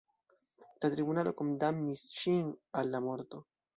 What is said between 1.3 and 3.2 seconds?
kondamnis ŝin al